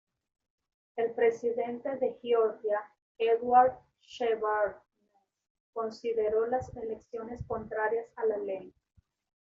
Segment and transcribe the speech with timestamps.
[0.95, 2.81] El presidente de Georgia
[3.19, 4.79] Eduard Shevardnadze
[5.73, 8.73] consideró las elecciones contrarias a la ley.